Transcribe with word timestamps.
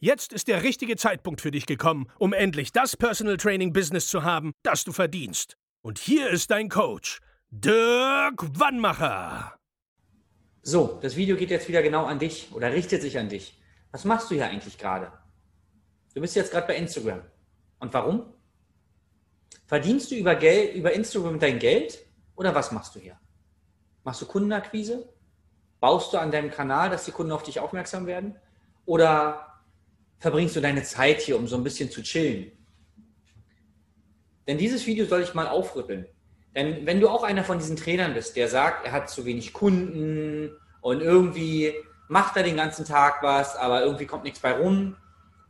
Jetzt 0.00 0.32
ist 0.32 0.46
der 0.46 0.62
richtige 0.62 0.94
Zeitpunkt 0.94 1.40
für 1.40 1.50
dich 1.50 1.66
gekommen, 1.66 2.08
um 2.20 2.32
endlich 2.32 2.70
das 2.70 2.96
Personal 2.96 3.36
Training 3.36 3.72
Business 3.72 4.06
zu 4.06 4.22
haben, 4.22 4.52
das 4.62 4.84
du 4.84 4.92
verdienst. 4.92 5.56
Und 5.82 5.98
hier 5.98 6.30
ist 6.30 6.52
dein 6.52 6.68
Coach, 6.68 7.18
Dirk 7.50 8.60
Wannmacher. 8.60 9.58
So, 10.62 11.00
das 11.02 11.16
Video 11.16 11.34
geht 11.36 11.50
jetzt 11.50 11.66
wieder 11.66 11.82
genau 11.82 12.04
an 12.04 12.20
dich 12.20 12.52
oder 12.52 12.72
richtet 12.72 13.02
sich 13.02 13.18
an 13.18 13.28
dich. 13.28 13.60
Was 13.90 14.04
machst 14.04 14.30
du 14.30 14.36
hier 14.36 14.46
eigentlich 14.46 14.78
gerade? 14.78 15.10
Du 16.14 16.20
bist 16.20 16.36
jetzt 16.36 16.52
gerade 16.52 16.68
bei 16.68 16.76
Instagram. 16.76 17.22
Und 17.80 17.92
warum? 17.92 18.32
Verdienst 19.66 20.12
du 20.12 20.14
über, 20.14 20.36
Geld, 20.36 20.76
über 20.76 20.92
Instagram 20.92 21.40
dein 21.40 21.58
Geld 21.58 21.98
oder 22.36 22.54
was 22.54 22.70
machst 22.70 22.94
du 22.94 23.00
hier? 23.00 23.18
Machst 24.04 24.22
du 24.22 24.26
Kundenakquise? 24.26 25.12
Baust 25.80 26.12
du 26.12 26.18
an 26.18 26.30
deinem 26.30 26.52
Kanal, 26.52 26.88
dass 26.88 27.04
die 27.04 27.10
Kunden 27.10 27.32
auf 27.32 27.42
dich 27.42 27.58
aufmerksam 27.58 28.06
werden? 28.06 28.36
Oder 28.84 29.47
verbringst 30.18 30.56
du 30.56 30.60
deine 30.60 30.82
Zeit 30.82 31.20
hier, 31.20 31.36
um 31.36 31.46
so 31.46 31.56
ein 31.56 31.64
bisschen 31.64 31.90
zu 31.90 32.02
chillen? 32.02 32.52
Denn 34.46 34.58
dieses 34.58 34.86
Video 34.86 35.04
soll 35.06 35.22
ich 35.22 35.34
mal 35.34 35.46
aufrütteln. 35.46 36.06
Denn 36.54 36.86
wenn 36.86 37.00
du 37.00 37.08
auch 37.08 37.22
einer 37.22 37.44
von 37.44 37.58
diesen 37.58 37.76
Trainern 37.76 38.14
bist, 38.14 38.36
der 38.36 38.48
sagt, 38.48 38.86
er 38.86 38.92
hat 38.92 39.10
zu 39.10 39.24
wenig 39.24 39.52
Kunden 39.52 40.50
und 40.80 41.00
irgendwie 41.00 41.74
macht 42.08 42.36
er 42.36 42.42
den 42.42 42.56
ganzen 42.56 42.84
Tag 42.84 43.22
was, 43.22 43.54
aber 43.56 43.82
irgendwie 43.82 44.06
kommt 44.06 44.24
nichts 44.24 44.40
bei 44.40 44.52
rum, 44.52 44.96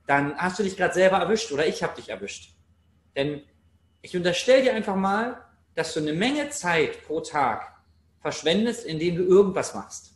dann 0.07 0.37
hast 0.37 0.59
du 0.59 0.65
dich 0.65 0.77
gerade 0.77 0.95
selber 0.95 1.19
erwischt 1.19 1.53
oder 1.53 1.67
ich 1.67 1.83
habe 1.83 1.95
dich 1.95 2.09
erwischt. 2.09 2.55
Denn 3.15 3.43
ich 4.03 4.17
unterstelle 4.17 4.63
dir 4.63 4.75
einfach 4.75 4.97
mal, 4.97 5.45
dass 5.77 5.95
du 5.95 6.01
eine 6.01 6.13
Menge 6.13 6.51
Zeit 6.51 7.05
pro 7.05 7.21
Tag 7.21 7.73
verschwendest, 8.21 8.85
indem 8.85 9.17
du 9.17 9.23
irgendwas 9.23 9.75
machst. 9.75 10.15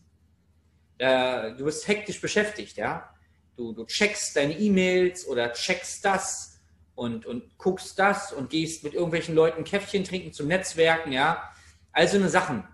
Äh, 0.99 1.55
du 1.55 1.65
bist 1.65 1.87
hektisch 1.87 2.21
beschäftigt, 2.21 2.77
ja 2.77 3.12
du, 3.57 3.73
du 3.73 3.85
checkst 3.85 4.37
deine 4.37 4.59
E-Mails 4.59 5.27
oder 5.27 5.53
checkst 5.53 6.05
das 6.05 6.61
und, 6.95 7.27
und 7.27 7.59
guckst 7.59 7.99
das 7.99 8.33
und 8.33 8.51
gehst 8.51 8.85
mit 8.85 8.95
irgendwelchen 8.95 9.35
Leuten 9.35 9.65
Käffchen 9.65 10.05
trinken 10.05 10.33
zum 10.33 10.49
Netzwerken, 10.49 11.13
ja. 11.13 11.51
Also 11.93 12.17
eine 12.17 12.29
Sachen. 12.29 12.67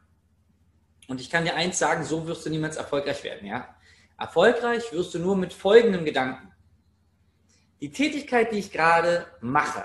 Und 1.08 1.20
ich 1.20 1.30
kann 1.30 1.44
dir 1.44 1.54
eins 1.54 1.78
sagen, 1.78 2.04
so 2.04 2.26
wirst 2.26 2.44
du 2.44 2.50
niemals 2.50 2.76
erfolgreich 2.76 3.24
werden, 3.24 3.46
ja. 3.46 3.74
Erfolgreich 4.18 4.92
wirst 4.92 5.14
du 5.14 5.18
nur 5.18 5.36
mit 5.36 5.52
folgendem 5.52 6.04
Gedanken. 6.04 6.52
Die 7.80 7.92
Tätigkeit, 7.92 8.52
die 8.52 8.58
ich 8.58 8.72
gerade 8.72 9.26
mache, 9.40 9.84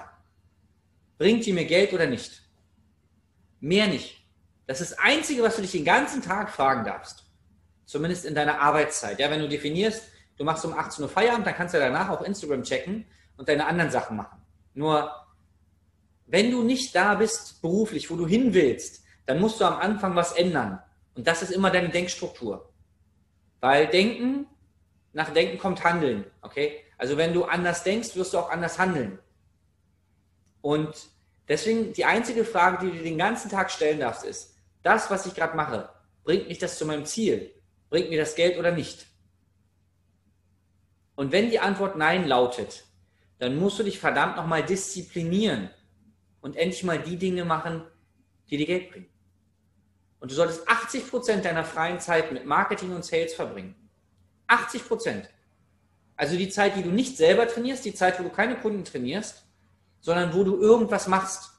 bringt 1.18 1.46
die 1.46 1.54
mir 1.54 1.66
Geld 1.66 1.94
oder 1.94 2.08
nicht? 2.08 2.42
Mehr 3.60 3.88
nicht. 3.88 4.24
Das 4.66 4.82
ist 4.82 4.92
das 4.92 5.00
Einzige, 5.00 5.44
was 5.44 5.56
du 5.56 5.62
dich 5.62 5.72
den 5.72 5.86
ganzen 5.86 6.22
Tag 6.22 6.50
fragen 6.50 6.84
darfst. 6.84 7.26
Zumindest 7.86 8.26
in 8.26 8.34
deiner 8.34 8.60
Arbeitszeit. 8.60 9.20
Ja, 9.20 9.30
wenn 9.30 9.42
du 9.42 9.48
definierst, 9.48 10.04
du 10.38 10.44
machst 10.44 10.66
um 10.66 10.74
18 10.74 11.04
Uhr 11.04 11.10
Feierabend, 11.10 11.48
dann 11.48 11.56
kannst 11.56 11.74
du 11.74 11.80
danach 11.80 12.10
auch 12.10 12.22
Instagram 12.22 12.64
checken 12.64 13.06
und 13.38 13.48
deine 13.50 13.66
anderen 13.66 13.92
Sachen 13.92 14.18
machen. 14.18 14.42
Nur, 14.74 15.12
wenn 16.26 16.52
du 16.52 16.64
nicht 16.64 16.96
da 16.96 17.16
bist 17.16 17.62
beruflich, 17.62 18.10
wo 18.10 18.16
du 18.16 18.28
hin 18.28 18.54
willst, 18.54 19.04
dann 19.26 19.40
musst 19.40 19.60
du 19.62 19.66
am 19.66 19.78
Anfang 19.78 20.16
was 20.16 20.34
ändern. 20.34 20.80
Und 21.16 21.28
das 21.28 21.42
ist 21.42 21.52
immer 21.52 21.70
deine 21.70 21.90
Denkstruktur. 21.90 22.70
Weil 23.60 23.88
Denken, 23.88 24.48
nach 25.14 25.30
Denken 25.30 25.58
kommt 25.58 25.84
Handeln. 25.84 26.26
Okay? 26.42 26.84
Also 26.98 27.18
wenn 27.18 27.34
du 27.34 27.46
anders 27.46 27.84
denkst, 27.84 28.16
wirst 28.16 28.34
du 28.34 28.40
auch 28.40 28.50
anders 28.50 28.80
handeln. 28.80 29.20
Und 30.62 31.10
deswegen 31.48 31.94
die 31.94 32.06
einzige 32.06 32.46
Frage, 32.46 32.78
die 32.80 32.92
du 32.92 32.98
dir 32.98 33.04
den 33.04 33.18
ganzen 33.18 33.50
Tag 33.50 33.72
stellen 33.72 34.00
darfst, 34.00 34.24
ist, 34.24 34.56
das, 34.82 35.10
was 35.10 35.26
ich 35.26 35.36
gerade 35.36 35.56
mache, 35.56 35.90
bringt 36.24 36.48
mich 36.48 36.60
das 36.60 36.78
zu 36.78 36.86
meinem 36.86 37.06
Ziel? 37.06 37.54
Bringt 37.90 38.10
mir 38.10 38.20
das 38.20 38.36
Geld 38.36 38.58
oder 38.58 38.72
nicht? 38.72 39.08
Und 41.16 41.32
wenn 41.32 41.50
die 41.50 41.60
Antwort 41.60 41.96
Nein 41.96 42.28
lautet, 42.28 42.86
dann 43.40 43.58
musst 43.58 43.80
du 43.80 43.84
dich 43.84 44.00
verdammt 44.00 44.38
nochmal 44.38 44.64
disziplinieren 44.64 45.70
und 46.42 46.56
endlich 46.56 46.84
mal 46.84 47.00
die 47.00 47.18
Dinge 47.18 47.46
machen, 47.46 47.84
die 48.50 48.58
dir 48.58 48.66
Geld 48.66 48.92
bringen. 48.92 49.10
Und 50.20 50.32
du 50.32 50.36
solltest 50.36 50.68
80 50.68 51.10
Prozent 51.10 51.46
deiner 51.46 51.66
freien 51.66 52.00
Zeit 52.00 52.32
mit 52.32 52.46
Marketing 52.46 52.96
und 52.96 53.04
Sales 53.04 53.34
verbringen. 53.34 53.76
80 54.48 54.88
Prozent. 54.88 55.30
Also 56.16 56.38
die 56.38 56.50
Zeit, 56.50 56.76
die 56.76 56.84
du 56.84 56.90
nicht 56.90 57.18
selber 57.18 57.48
trainierst, 57.48 57.84
die 57.86 57.94
Zeit, 57.94 58.20
wo 58.20 58.24
du 58.24 58.30
keine 58.30 58.56
Kunden 58.56 58.86
trainierst, 58.86 59.44
sondern 60.00 60.34
wo 60.34 60.44
du 60.44 60.60
irgendwas 60.60 61.08
machst. 61.08 61.52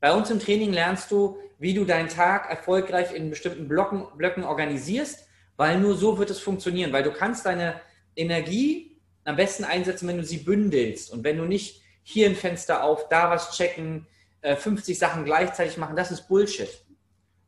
Bei 0.00 0.12
uns 0.12 0.30
im 0.30 0.38
Training 0.38 0.72
lernst 0.72 1.10
du, 1.10 1.38
wie 1.58 1.74
du 1.74 1.84
deinen 1.84 2.08
Tag 2.08 2.48
erfolgreich 2.50 3.12
in 3.12 3.30
bestimmten 3.30 3.68
Blocken, 3.68 4.06
Blöcken 4.16 4.44
organisierst, 4.44 5.26
weil 5.56 5.78
nur 5.80 5.96
so 5.96 6.18
wird 6.18 6.30
es 6.30 6.40
funktionieren, 6.40 6.92
weil 6.92 7.02
du 7.02 7.12
kannst 7.12 7.46
deine 7.46 7.80
Energie 8.16 9.00
am 9.24 9.36
besten 9.36 9.64
einsetzen, 9.64 10.08
wenn 10.08 10.18
du 10.18 10.24
sie 10.24 10.38
bündelst 10.38 11.12
und 11.12 11.24
wenn 11.24 11.38
du 11.38 11.44
nicht 11.44 11.82
hier 12.02 12.28
ein 12.28 12.36
Fenster 12.36 12.84
auf, 12.84 13.08
da 13.08 13.30
was 13.30 13.56
checken, 13.56 14.06
50 14.42 14.94
äh, 14.94 14.98
Sachen 14.98 15.24
gleichzeitig 15.24 15.78
machen, 15.78 15.96
das 15.96 16.10
ist 16.10 16.28
Bullshit. 16.28 16.68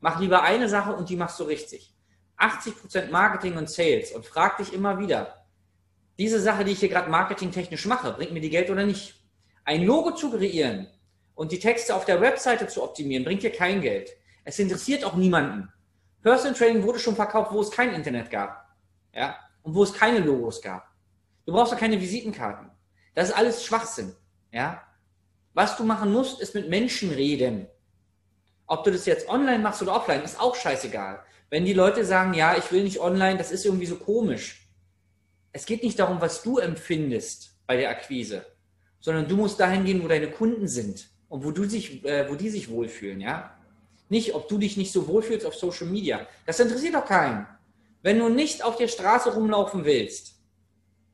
Mach 0.00 0.18
lieber 0.20 0.42
eine 0.42 0.68
Sache 0.68 0.94
und 0.94 1.10
die 1.10 1.16
machst 1.16 1.38
du 1.38 1.44
richtig. 1.44 1.94
80% 2.38 3.10
Marketing 3.10 3.56
und 3.56 3.68
Sales 3.68 4.12
und 4.12 4.24
frag 4.24 4.58
dich 4.58 4.72
immer 4.72 4.98
wieder, 4.98 5.46
diese 6.18 6.40
Sache, 6.40 6.64
die 6.64 6.72
ich 6.72 6.80
hier 6.80 6.88
gerade 6.88 7.10
marketingtechnisch 7.10 7.84
mache, 7.86 8.12
bringt 8.12 8.32
mir 8.32 8.40
die 8.40 8.50
Geld 8.50 8.70
oder 8.70 8.86
nicht? 8.86 9.14
Ein 9.64 9.84
Logo 9.84 10.12
zu 10.12 10.30
kreieren 10.30 10.86
und 11.34 11.52
die 11.52 11.58
Texte 11.58 11.94
auf 11.94 12.06
der 12.06 12.20
Webseite 12.20 12.66
zu 12.68 12.82
optimieren, 12.82 13.24
bringt 13.24 13.42
dir 13.42 13.52
kein 13.52 13.82
Geld. 13.82 14.10
Es 14.44 14.58
interessiert 14.58 15.04
auch 15.04 15.14
niemanden. 15.14 15.70
Personal 16.22 16.54
Training 16.54 16.82
wurde 16.82 16.98
schon 16.98 17.16
verkauft, 17.16 17.52
wo 17.52 17.60
es 17.60 17.70
kein 17.70 17.92
Internet 17.92 18.30
gab. 18.30 18.74
Ja? 19.14 19.36
Und 19.66 19.74
wo 19.74 19.82
es 19.82 19.92
keine 19.92 20.20
Logos 20.20 20.62
gab. 20.62 20.88
Du 21.44 21.52
brauchst 21.52 21.74
auch 21.74 21.78
keine 21.78 22.00
Visitenkarten. 22.00 22.70
Das 23.14 23.30
ist 23.30 23.34
alles 23.36 23.64
Schwachsinn. 23.64 24.14
Ja? 24.52 24.80
Was 25.54 25.76
du 25.76 25.82
machen 25.82 26.12
musst, 26.12 26.40
ist 26.40 26.54
mit 26.54 26.68
Menschen 26.68 27.10
reden. 27.10 27.66
Ob 28.68 28.84
du 28.84 28.92
das 28.92 29.06
jetzt 29.06 29.28
online 29.28 29.58
machst 29.58 29.82
oder 29.82 29.96
offline, 29.96 30.22
ist 30.22 30.40
auch 30.40 30.54
scheißegal. 30.54 31.20
Wenn 31.50 31.64
die 31.64 31.72
Leute 31.72 32.04
sagen, 32.04 32.32
ja, 32.34 32.56
ich 32.56 32.70
will 32.70 32.84
nicht 32.84 33.00
online, 33.00 33.38
das 33.38 33.50
ist 33.50 33.64
irgendwie 33.64 33.86
so 33.86 33.96
komisch. 33.96 34.68
Es 35.52 35.66
geht 35.66 35.82
nicht 35.82 35.98
darum, 35.98 36.20
was 36.20 36.42
du 36.42 36.58
empfindest 36.58 37.56
bei 37.66 37.76
der 37.76 37.90
Akquise, 37.90 38.46
sondern 39.00 39.26
du 39.26 39.36
musst 39.36 39.58
dahin 39.58 39.84
gehen, 39.84 40.02
wo 40.02 40.06
deine 40.06 40.30
Kunden 40.30 40.68
sind 40.68 41.08
und 41.28 41.44
wo, 41.44 41.50
du 41.50 41.64
sich, 41.64 42.04
äh, 42.04 42.30
wo 42.30 42.36
die 42.36 42.50
sich 42.50 42.70
wohlfühlen, 42.70 43.20
ja? 43.20 43.56
Nicht, 44.08 44.34
ob 44.34 44.48
du 44.48 44.58
dich 44.58 44.76
nicht 44.76 44.92
so 44.92 45.08
wohlfühlst 45.08 45.44
auf 45.44 45.56
Social 45.56 45.88
Media. 45.88 46.24
Das 46.44 46.60
interessiert 46.60 46.94
doch 46.94 47.04
keinen. 47.04 47.48
Wenn 48.06 48.20
du 48.20 48.28
nicht 48.28 48.62
auf 48.62 48.76
der 48.76 48.86
Straße 48.86 49.34
rumlaufen 49.34 49.84
willst 49.84 50.36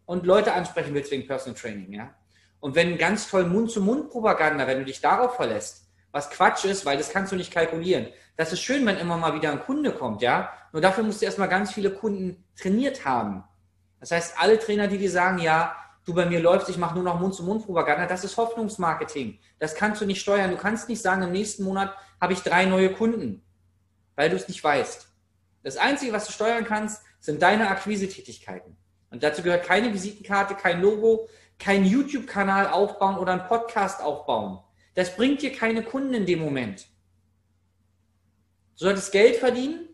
und 0.04 0.26
Leute 0.26 0.52
ansprechen 0.52 0.92
willst 0.92 1.10
wegen 1.10 1.26
Personal 1.26 1.58
Training, 1.58 1.90
ja, 1.90 2.14
und 2.60 2.74
wenn 2.74 2.98
ganz 2.98 3.30
toll 3.30 3.46
Mund-zu-Mund-Propaganda, 3.46 4.66
wenn 4.66 4.80
du 4.80 4.84
dich 4.84 5.00
darauf 5.00 5.36
verlässt, 5.36 5.86
was 6.10 6.28
Quatsch 6.28 6.66
ist, 6.66 6.84
weil 6.84 6.98
das 6.98 7.08
kannst 7.08 7.32
du 7.32 7.36
nicht 7.36 7.50
kalkulieren. 7.50 8.08
Das 8.36 8.52
ist 8.52 8.60
schön, 8.60 8.84
wenn 8.84 8.98
immer 8.98 9.16
mal 9.16 9.32
wieder 9.32 9.50
ein 9.52 9.60
Kunde 9.62 9.92
kommt, 9.92 10.20
ja. 10.20 10.52
Nur 10.74 10.82
dafür 10.82 11.02
musst 11.02 11.22
du 11.22 11.24
erstmal 11.24 11.48
ganz 11.48 11.72
viele 11.72 11.92
Kunden 11.92 12.44
trainiert 12.60 13.06
haben. 13.06 13.42
Das 13.98 14.10
heißt, 14.10 14.34
alle 14.38 14.58
Trainer, 14.58 14.86
die 14.86 14.98
dir 14.98 15.10
sagen, 15.10 15.38
ja, 15.38 15.74
du 16.04 16.12
bei 16.12 16.26
mir 16.26 16.40
läufst, 16.40 16.68
ich 16.68 16.76
mache 16.76 16.94
nur 16.94 17.04
noch 17.04 17.18
Mund-zu-Mund-Propaganda, 17.18 18.04
das 18.04 18.22
ist 18.22 18.36
Hoffnungsmarketing. 18.36 19.38
Das 19.58 19.74
kannst 19.74 20.02
du 20.02 20.04
nicht 20.04 20.20
steuern. 20.20 20.50
Du 20.50 20.58
kannst 20.58 20.90
nicht 20.90 21.00
sagen, 21.00 21.22
im 21.22 21.32
nächsten 21.32 21.64
Monat 21.64 21.94
habe 22.20 22.34
ich 22.34 22.40
drei 22.40 22.66
neue 22.66 22.92
Kunden. 22.92 23.42
weil 24.14 24.28
du 24.28 24.36
es 24.36 24.46
nicht 24.46 24.62
weißt. 24.62 25.11
Das 25.62 25.76
Einzige, 25.76 26.12
was 26.12 26.26
du 26.26 26.32
steuern 26.32 26.64
kannst, 26.64 27.02
sind 27.20 27.40
deine 27.40 27.68
Akquisetätigkeiten. 27.68 28.76
Und 29.10 29.22
dazu 29.22 29.42
gehört 29.42 29.64
keine 29.64 29.92
Visitenkarte, 29.92 30.54
kein 30.54 30.80
Logo, 30.80 31.28
kein 31.58 31.84
YouTube-Kanal 31.84 32.68
aufbauen 32.68 33.18
oder 33.18 33.32
einen 33.32 33.46
Podcast 33.46 34.00
aufbauen. 34.02 34.58
Das 34.94 35.14
bringt 35.16 35.42
dir 35.42 35.52
keine 35.52 35.82
Kunden 35.82 36.14
in 36.14 36.26
dem 36.26 36.40
Moment. 36.40 36.88
Du 38.78 38.86
solltest 38.86 39.12
Geld 39.12 39.36
verdienen, 39.36 39.88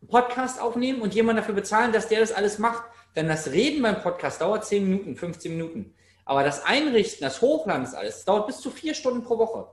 einen 0.00 0.08
Podcast 0.08 0.60
aufnehmen 0.60 1.02
und 1.02 1.14
jemanden 1.14 1.42
dafür 1.42 1.54
bezahlen, 1.54 1.92
dass 1.92 2.08
der 2.08 2.20
das 2.20 2.32
alles 2.32 2.58
macht. 2.58 2.82
Denn 3.16 3.28
das 3.28 3.50
Reden 3.50 3.82
beim 3.82 4.00
Podcast 4.00 4.40
dauert 4.40 4.64
10 4.64 4.88
Minuten, 4.88 5.16
15 5.16 5.52
Minuten. 5.52 5.94
Aber 6.24 6.42
das 6.42 6.64
Einrichten, 6.64 7.24
das 7.24 7.40
Hochladen, 7.40 7.84
das 7.84 7.94
alles, 7.94 8.24
dauert 8.24 8.46
bis 8.46 8.60
zu 8.60 8.70
vier 8.70 8.94
Stunden 8.94 9.22
pro 9.22 9.38
Woche. 9.38 9.68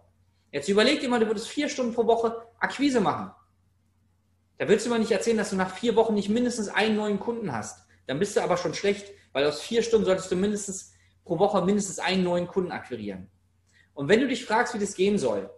Jetzt 0.51 0.69
überleg 0.69 0.99
dir 0.99 1.09
mal, 1.09 1.19
du 1.19 1.27
würdest 1.27 1.47
vier 1.47 1.69
Stunden 1.69 1.93
pro 1.93 2.05
Woche 2.07 2.45
Akquise 2.59 2.99
machen. 2.99 3.31
Da 4.57 4.67
willst 4.67 4.85
du 4.85 4.89
mal 4.89 4.99
nicht 4.99 5.11
erzählen, 5.11 5.37
dass 5.37 5.51
du 5.51 5.55
nach 5.55 5.75
vier 5.75 5.95
Wochen 5.95 6.15
nicht 6.15 6.29
mindestens 6.29 6.67
einen 6.69 6.95
neuen 6.95 7.19
Kunden 7.19 7.53
hast. 7.53 7.85
Dann 8.07 8.19
bist 8.19 8.35
du 8.35 8.41
aber 8.41 8.57
schon 8.57 8.73
schlecht, 8.73 9.11
weil 9.33 9.45
aus 9.45 9.61
vier 9.61 9.83
Stunden 9.83 10.05
solltest 10.05 10.31
du 10.31 10.35
mindestens 10.35 10.93
pro 11.23 11.37
Woche 11.37 11.63
mindestens 11.63 11.99
einen 11.99 12.23
neuen 12.23 12.47
Kunden 12.47 12.71
akquirieren. 12.71 13.29
Und 13.93 14.07
wenn 14.07 14.19
du 14.19 14.27
dich 14.27 14.45
fragst, 14.45 14.73
wie 14.73 14.79
das 14.79 14.95
gehen 14.95 15.17
soll, 15.17 15.49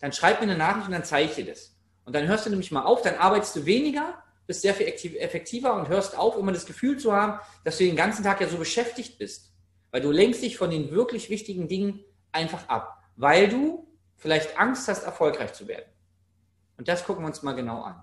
dann 0.00 0.12
schreib 0.12 0.40
mir 0.40 0.44
eine 0.44 0.56
Nachricht 0.56 0.86
und 0.86 0.92
dann 0.92 1.04
zeige 1.04 1.28
ich 1.28 1.34
dir 1.36 1.46
das. 1.46 1.76
Und 2.04 2.14
dann 2.16 2.26
hörst 2.26 2.46
du 2.46 2.50
nämlich 2.50 2.72
mal 2.72 2.82
auf, 2.82 3.02
dann 3.02 3.16
arbeitest 3.16 3.54
du 3.56 3.66
weniger, 3.66 4.22
bist 4.46 4.62
sehr 4.62 4.74
viel 4.74 4.86
effektiver 4.86 5.74
und 5.74 5.88
hörst 5.88 6.18
auf, 6.18 6.36
immer 6.36 6.52
das 6.52 6.66
Gefühl 6.66 6.98
zu 6.98 7.12
haben, 7.12 7.38
dass 7.64 7.78
du 7.78 7.84
den 7.84 7.94
ganzen 7.94 8.24
Tag 8.24 8.40
ja 8.40 8.48
so 8.48 8.56
beschäftigt 8.56 9.18
bist. 9.18 9.52
Weil 9.92 10.00
du 10.00 10.10
lenkst 10.10 10.42
dich 10.42 10.56
von 10.56 10.70
den 10.70 10.90
wirklich 10.90 11.30
wichtigen 11.30 11.68
Dingen 11.68 12.04
einfach 12.32 12.68
ab. 12.68 12.98
Weil 13.14 13.48
du 13.48 13.86
vielleicht 14.16 14.58
Angst 14.58 14.88
hast, 14.88 15.04
erfolgreich 15.04 15.52
zu 15.52 15.68
werden. 15.68 15.86
Und 16.78 16.88
das 16.88 17.04
gucken 17.04 17.22
wir 17.22 17.28
uns 17.28 17.42
mal 17.42 17.52
genau 17.52 17.82
an. 17.82 18.02